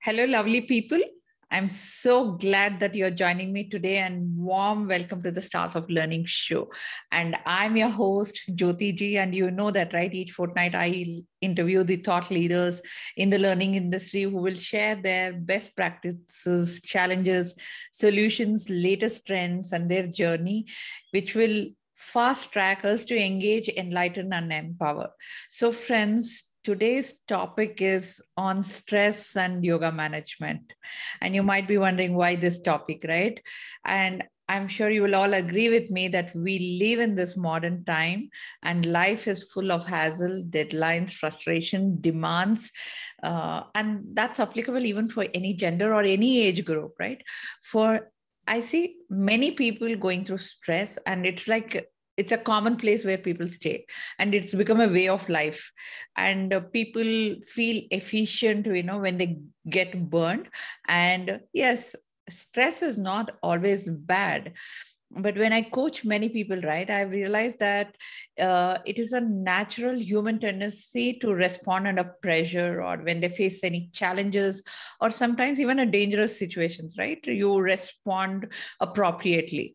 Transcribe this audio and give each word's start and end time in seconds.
Hello, 0.00 0.24
lovely 0.26 0.60
people. 0.60 1.00
I'm 1.50 1.70
so 1.70 2.32
glad 2.34 2.78
that 2.78 2.94
you're 2.94 3.10
joining 3.10 3.52
me 3.52 3.68
today 3.68 3.96
and 3.96 4.36
warm 4.36 4.86
welcome 4.86 5.24
to 5.24 5.32
the 5.32 5.42
Stars 5.42 5.74
of 5.74 5.90
Learning 5.90 6.24
show. 6.24 6.70
And 7.10 7.36
I'm 7.44 7.76
your 7.76 7.88
host, 7.88 8.40
Jyoti 8.50 8.94
Ji. 8.94 9.18
And 9.18 9.34
you 9.34 9.50
know 9.50 9.72
that, 9.72 9.92
right? 9.92 10.14
Each 10.14 10.30
fortnight, 10.30 10.76
I 10.76 11.22
interview 11.40 11.82
the 11.82 11.96
thought 11.96 12.30
leaders 12.30 12.80
in 13.16 13.30
the 13.30 13.40
learning 13.40 13.74
industry 13.74 14.22
who 14.22 14.36
will 14.36 14.54
share 14.54 14.94
their 14.94 15.32
best 15.32 15.74
practices, 15.74 16.80
challenges, 16.80 17.56
solutions, 17.90 18.70
latest 18.70 19.26
trends, 19.26 19.72
and 19.72 19.90
their 19.90 20.06
journey, 20.06 20.66
which 21.10 21.34
will 21.34 21.66
fast 21.96 22.52
track 22.52 22.84
us 22.84 23.04
to 23.06 23.20
engage, 23.20 23.68
enlighten, 23.68 24.32
and 24.32 24.52
empower. 24.52 25.10
So, 25.48 25.72
friends, 25.72 26.47
today's 26.68 27.22
topic 27.26 27.80
is 27.80 28.20
on 28.36 28.62
stress 28.62 29.34
and 29.36 29.64
yoga 29.64 29.90
management. 29.90 30.74
And 31.22 31.34
you 31.34 31.42
might 31.42 31.66
be 31.66 31.78
wondering 31.78 32.14
why 32.14 32.36
this 32.36 32.58
topic, 32.60 33.06
right? 33.08 33.40
And 33.86 34.24
I'm 34.50 34.68
sure 34.68 34.90
you 34.90 35.00
will 35.00 35.14
all 35.14 35.32
agree 35.32 35.70
with 35.70 35.90
me 35.90 36.08
that 36.08 36.36
we 36.36 36.78
live 36.78 37.00
in 37.00 37.14
this 37.14 37.38
modern 37.38 37.84
time 37.84 38.28
and 38.62 38.84
life 38.84 39.26
is 39.26 39.44
full 39.44 39.72
of 39.72 39.86
hassle, 39.86 40.44
deadlines, 40.50 41.14
frustration, 41.14 42.02
demands. 42.02 42.70
Uh, 43.22 43.62
and 43.74 44.04
that's 44.12 44.38
applicable 44.38 44.84
even 44.84 45.08
for 45.08 45.26
any 45.32 45.54
gender 45.54 45.94
or 45.94 46.02
any 46.02 46.40
age 46.40 46.66
group, 46.66 46.92
right? 47.00 47.22
For 47.62 48.10
I 48.46 48.60
see 48.60 48.96
many 49.08 49.52
people 49.52 49.96
going 49.96 50.26
through 50.26 50.38
stress, 50.38 50.98
and 51.06 51.26
it's 51.26 51.48
like 51.48 51.86
it's 52.18 52.32
a 52.32 52.38
common 52.38 52.76
place 52.76 53.04
where 53.04 53.16
people 53.16 53.48
stay 53.48 53.86
and 54.18 54.34
it's 54.34 54.54
become 54.54 54.80
a 54.80 54.88
way 54.88 55.08
of 55.08 55.28
life. 55.28 55.70
And 56.16 56.52
uh, 56.52 56.60
people 56.60 57.36
feel 57.46 57.84
efficient 57.90 58.66
you 58.66 58.82
know 58.82 58.98
when 58.98 59.18
they 59.18 59.38
get 59.70 60.10
burned. 60.10 60.48
And 60.86 61.40
yes 61.52 61.94
stress 62.28 62.82
is 62.82 62.98
not 62.98 63.30
always 63.42 63.88
bad. 63.88 64.52
But 65.10 65.38
when 65.38 65.54
i 65.54 65.62
coach 65.62 66.04
many 66.04 66.28
people 66.28 66.60
right 66.60 66.90
i've 66.90 67.12
realized 67.12 67.60
that 67.60 67.94
uh, 68.38 68.76
it 68.84 68.98
is 68.98 69.14
a 69.14 69.22
natural 69.22 69.98
human 69.98 70.38
tendency 70.38 71.14
to 71.20 71.32
respond 71.32 71.86
under 71.86 72.04
pressure 72.20 72.82
or 72.82 72.98
when 72.98 73.20
they 73.20 73.30
face 73.30 73.64
any 73.64 73.88
challenges 73.94 74.62
or 75.00 75.10
sometimes 75.10 75.60
even 75.60 75.78
a 75.78 75.86
dangerous 75.86 76.38
situations 76.38 76.96
right? 76.98 77.26
You 77.26 77.58
respond 77.58 78.52
appropriately 78.80 79.74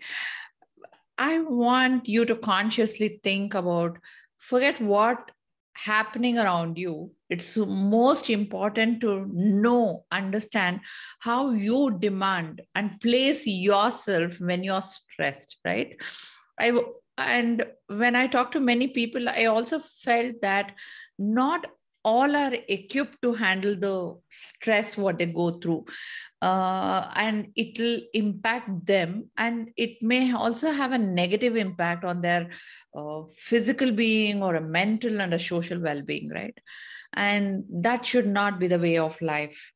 I 1.17 1.39
want 1.39 2.08
you 2.08 2.25
to 2.25 2.36
consciously 2.36 3.19
think 3.23 3.53
about 3.53 3.97
forget 4.38 4.81
what 4.81 5.31
happening 5.73 6.38
around 6.38 6.78
you. 6.78 7.11
It's 7.30 7.58
most 7.58 8.30
important 8.30 9.02
to 9.02 9.25
know 9.33 10.05
understand 10.11 10.81
how 11.20 11.52
you 11.52 11.97
demand 12.00 12.61
and 12.75 13.00
place 13.02 13.45
yourself 13.47 14.39
when 14.39 14.64
you're 14.64 14.81
stressed 14.81 15.58
right? 15.66 15.95
I 16.59 16.80
and 17.17 17.66
when 17.88 18.16
i 18.16 18.25
talk 18.25 18.52
to 18.52 18.59
many 18.59 18.88
people 18.88 19.30
i 19.30 19.45
also 19.45 19.80
felt 19.80 20.36
that 20.42 20.73
not 21.20 21.67
all 22.03 22.35
are 22.35 22.53
equipped 22.67 23.21
to 23.21 23.33
handle 23.33 23.75
the 23.79 24.19
stress 24.29 24.97
what 24.97 25.17
they 25.17 25.25
go 25.25 25.51
through. 25.59 25.85
Uh, 26.41 27.09
and 27.15 27.47
it 27.55 27.79
will 27.79 28.01
impact 28.13 28.85
them 28.85 29.29
and 29.37 29.69
it 29.77 30.01
may 30.01 30.33
also 30.33 30.71
have 30.71 30.91
a 30.91 30.97
negative 30.97 31.55
impact 31.55 32.03
on 32.03 32.19
their 32.19 32.49
uh, 32.97 33.21
physical 33.33 33.91
being 33.93 34.43
or 34.43 34.55
a 34.55 34.61
mental 34.61 35.21
and 35.21 35.33
a 35.33 35.39
social 35.39 35.79
well-being 35.79 36.29
right? 36.29 36.57
And 37.13 37.63
that 37.69 38.05
should 38.05 38.27
not 38.27 38.59
be 38.59 38.67
the 38.67 38.79
way 38.79 38.97
of 38.97 39.21
life. 39.21 39.71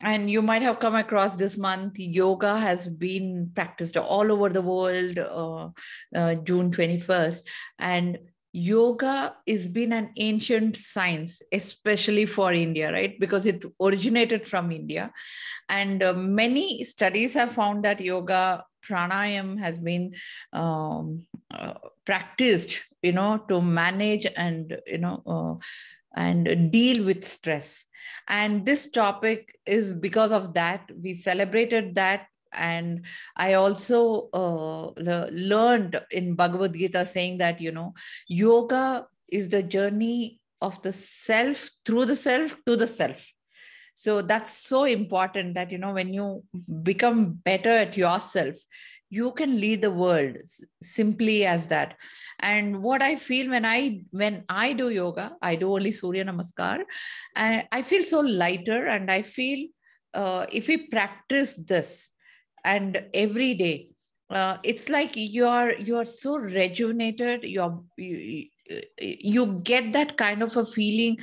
And 0.00 0.30
you 0.30 0.40
might 0.40 0.62
have 0.62 0.80
come 0.80 0.94
across 0.94 1.36
this 1.36 1.58
month 1.58 1.98
yoga 1.98 2.58
has 2.58 2.88
been 2.88 3.50
practiced 3.54 3.96
all 3.96 4.32
over 4.32 4.48
the 4.48 4.62
world 4.62 5.18
uh, 5.18 5.68
uh 6.16 6.36
june 6.36 6.70
21st 6.70 7.42
and 7.80 8.18
yoga 8.58 9.36
has 9.46 9.66
been 9.66 9.92
an 9.92 10.10
ancient 10.16 10.76
science 10.76 11.40
especially 11.52 12.26
for 12.26 12.52
india 12.52 12.92
right? 12.92 13.18
Because 13.20 13.46
it 13.46 13.64
originated 13.80 14.46
from 14.46 14.72
india. 14.72 15.12
And 15.68 16.02
uh, 16.02 16.12
many 16.14 16.84
studies 16.84 17.34
have 17.34 17.52
found 17.52 17.84
that 17.84 18.00
yoga 18.00 18.64
pranayam 18.82 19.58
has 19.58 19.78
been 19.78 20.14
um, 20.52 21.26
uh, 21.50 21.74
practiced 22.04 22.80
you 23.02 23.12
know 23.12 23.38
to 23.48 23.60
manage 23.60 24.26
and 24.36 24.76
you 24.86 24.98
know 24.98 25.22
uh, 25.26 25.54
and 26.16 26.72
deal 26.72 27.04
with 27.04 27.24
stress. 27.24 27.84
And 28.26 28.64
this 28.66 28.90
topic 28.90 29.58
is 29.66 29.92
because 29.92 30.32
of 30.32 30.54
that. 30.54 30.90
We 31.02 31.14
celebrated 31.14 31.94
that 31.94 32.26
and 32.52 33.04
i 33.36 33.54
also 33.54 34.28
uh, 34.32 34.90
learned 35.30 36.00
in 36.10 36.34
bhagavad 36.34 36.72
gita 36.72 37.06
saying 37.06 37.38
that 37.38 37.60
you 37.60 37.72
know 37.72 37.92
yoga 38.26 39.06
is 39.28 39.48
the 39.48 39.62
journey 39.62 40.40
of 40.60 40.80
the 40.82 40.92
self 40.92 41.70
through 41.84 42.06
the 42.06 42.16
self 42.16 42.56
to 42.66 42.76
the 42.76 42.86
self. 42.86 43.32
So 43.94 44.22
that's 44.22 44.52
so 44.52 44.84
important 44.84 45.54
that 45.54 45.72
you 45.72 45.78
know 45.78 45.92
when 45.92 46.14
you 46.14 46.44
become 46.82 47.32
better 47.32 47.70
at 47.70 47.96
yourself 47.96 48.56
you 49.10 49.32
can 49.32 49.58
lead 49.58 49.80
the 49.80 49.90
world 49.90 50.36
simply 50.82 51.46
as 51.46 51.66
that. 51.68 51.96
And 52.40 52.82
what 52.82 53.02
i 53.02 53.16
feel 53.16 53.50
when 53.50 53.64
i 53.64 54.04
when 54.10 54.44
i 54.48 54.72
do 54.72 54.90
yoga 54.90 55.32
i 55.42 55.56
do 55.56 55.72
only 55.72 55.92
surya 55.92 56.24
namaskar 56.24 56.82
i, 57.34 57.66
I 57.72 57.82
feel 57.82 58.04
so 58.04 58.20
lighter 58.20 58.86
and 58.86 59.10
i 59.10 59.22
feel 59.22 59.68
uh, 60.14 60.46
if 60.52 60.68
we 60.68 60.76
practice 60.88 61.56
this 61.56 62.10
and 62.64 63.04
every 63.14 63.54
day. 63.54 63.88
Uh, 64.30 64.58
it's 64.62 64.90
like 64.90 65.12
you're 65.14 65.72
you're 65.78 66.04
so 66.04 66.36
rejuvenated 66.36 67.44
you're 67.44 67.82
you, 67.96 68.44
you 69.00 69.46
get 69.62 69.94
that 69.94 70.18
kind 70.18 70.42
of 70.42 70.54
a 70.58 70.66
feeling 70.66 71.16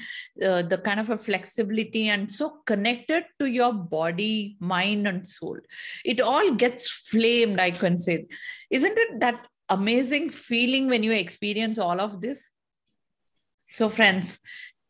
uh, 0.44 0.64
the 0.64 0.80
kind 0.80 1.00
of 1.00 1.12
a 1.12 1.18
flexibility 1.18 2.10
and 2.10 2.32
so 2.32 2.62
connected 2.66 3.24
to 3.40 3.46
your 3.46 3.72
body 3.72 4.58
mind 4.60 5.08
and 5.08 5.28
soul. 5.28 5.60
It 6.04 6.20
all 6.20 6.52
gets 6.54 6.90
flamed 6.90 7.60
i 7.60 7.70
can 7.70 7.98
say. 7.98 8.26
Isn't 8.72 8.98
it 8.98 9.20
that 9.20 9.48
amazing 9.70 10.32
feeling 10.32 10.88
when 10.88 11.04
you 11.04 11.12
experience 11.12 11.78
all 11.78 12.02
of 12.02 12.22
this? 12.22 12.52
So 13.62 13.90
friends 13.90 14.40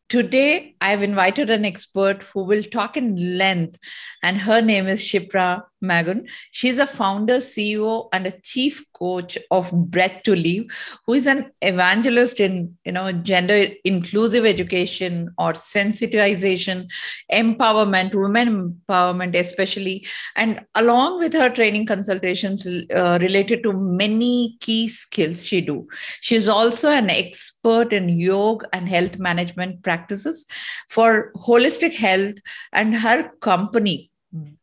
Today, 0.08 0.76
I've 0.80 1.02
invited 1.02 1.50
an 1.50 1.64
expert 1.64 2.22
who 2.32 2.44
will 2.44 2.62
talk 2.62 2.96
in 2.96 3.36
length, 3.36 3.76
and 4.22 4.38
her 4.38 4.62
name 4.62 4.86
is 4.86 5.00
Shipra 5.00 5.62
Magun. 5.82 6.26
She's 6.52 6.78
a 6.78 6.86
founder, 6.86 7.38
CEO, 7.38 8.08
and 8.12 8.26
a 8.26 8.40
chief 8.40 8.84
coach 8.92 9.36
of 9.50 9.70
Breath 9.72 10.22
to 10.24 10.34
Live, 10.34 10.66
who 11.04 11.14
is 11.14 11.26
an 11.26 11.52
evangelist 11.62 12.40
in 12.40 12.76
you 12.84 12.92
know 12.92 13.12
gender 13.12 13.68
inclusive 13.84 14.44
education 14.44 15.30
or 15.38 15.52
sensitization, 15.52 16.88
empowerment, 17.32 18.14
women 18.14 18.76
empowerment, 18.88 19.34
especially, 19.34 20.06
and 20.34 20.64
along 20.74 21.18
with 21.18 21.32
her 21.32 21.50
training 21.50 21.86
consultations 21.86 22.66
uh, 22.94 23.18
related 23.20 23.62
to 23.62 23.72
many 23.72 24.56
key 24.60 24.88
skills 24.88 25.44
she 25.44 25.60
do. 25.60 25.86
She's 26.20 26.48
also 26.48 26.90
an 26.90 27.10
expert 27.10 27.92
in 27.92 28.08
yoga 28.08 28.66
and 28.72 28.88
health 28.88 29.18
management 29.18 29.82
practices 29.82 30.46
for 30.88 31.32
holistic 31.36 31.94
health, 31.94 32.36
and 32.72 32.94
her 32.94 33.30
company 33.40 34.10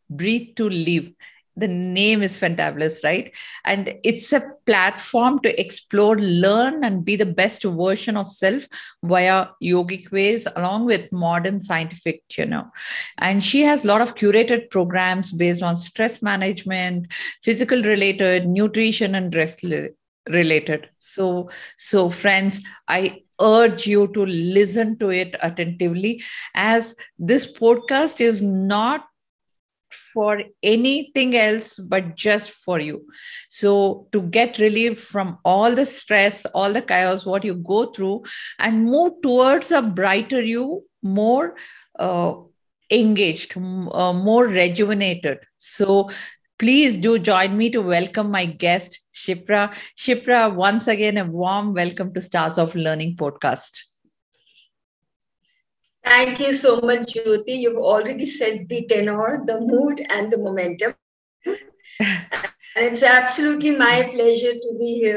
breathe 0.09 0.55
to 0.57 0.69
live. 0.69 1.11
The 1.55 1.67
name 1.67 2.23
is 2.23 2.39
fantabulous 2.39 3.03
right? 3.03 3.31
And 3.63 3.93
it's 4.03 4.33
a 4.33 4.41
platform 4.65 5.39
to 5.41 5.61
explore 5.61 6.17
learn 6.17 6.83
and 6.83 7.05
be 7.05 7.15
the 7.15 7.27
best 7.27 7.63
version 7.63 8.17
of 8.17 8.31
self 8.31 8.67
via 9.03 9.47
yogic 9.63 10.11
ways 10.11 10.47
along 10.55 10.85
with 10.85 11.11
modern 11.11 11.59
scientific 11.59 12.23
you 12.35 12.47
know. 12.47 12.65
And 13.19 13.43
she 13.43 13.61
has 13.61 13.83
a 13.83 13.87
lot 13.87 14.01
of 14.01 14.15
curated 14.15 14.71
programs 14.71 15.31
based 15.31 15.61
on 15.61 15.77
stress 15.77 16.23
management 16.23 17.13
physical 17.43 17.83
related 17.83 18.47
nutrition 18.47 19.13
and 19.13 19.35
rest 19.35 19.63
related. 20.27 20.89
So 20.97 21.49
so 21.77 22.09
friends 22.09 22.61
i 22.87 23.21
urge 23.41 23.85
you 23.87 24.07
to 24.13 24.25
listen 24.25 24.97
to 24.97 25.09
it 25.09 25.35
attentively 25.41 26.23
as 26.55 26.95
this 27.17 27.51
podcast 27.51 28.21
is 28.21 28.41
not 28.41 29.05
for 29.93 30.41
anything 30.61 31.35
else 31.35 31.77
but 31.77 32.15
just 32.15 32.51
for 32.51 32.79
you. 32.79 33.05
So, 33.49 34.07
to 34.11 34.21
get 34.21 34.59
relief 34.59 35.01
from 35.01 35.37
all 35.45 35.75
the 35.75 35.85
stress, 35.85 36.45
all 36.47 36.73
the 36.73 36.81
chaos, 36.81 37.25
what 37.25 37.43
you 37.43 37.55
go 37.55 37.91
through, 37.91 38.23
and 38.59 38.85
move 38.85 39.13
towards 39.21 39.71
a 39.71 39.81
brighter 39.81 40.41
you, 40.41 40.83
more 41.01 41.55
uh, 41.99 42.33
engaged, 42.91 43.55
uh, 43.57 44.13
more 44.13 44.45
rejuvenated. 44.45 45.39
So, 45.57 46.09
please 46.59 46.97
do 46.97 47.19
join 47.19 47.57
me 47.57 47.69
to 47.71 47.81
welcome 47.81 48.31
my 48.31 48.45
guest, 48.45 48.99
Shipra. 49.13 49.75
Shipra, 49.97 50.53
once 50.53 50.87
again, 50.87 51.17
a 51.17 51.25
warm 51.25 51.73
welcome 51.73 52.13
to 52.13 52.21
Stars 52.21 52.57
of 52.57 52.75
Learning 52.75 53.15
podcast. 53.15 53.92
Thank 56.03 56.39
you 56.39 56.53
so 56.53 56.79
much, 56.81 57.13
Jyoti. 57.13 57.59
You've 57.59 57.77
already 57.77 58.25
set 58.25 58.67
the 58.67 58.85
tenor, 58.85 59.43
the 59.45 59.59
mood, 59.59 60.05
and 60.09 60.31
the 60.31 60.37
momentum. 60.37 60.93
and 61.45 61.55
it's 62.75 63.03
absolutely 63.03 63.77
my 63.77 64.09
pleasure 64.13 64.53
to 64.53 64.77
be 64.79 64.95
here 64.95 65.11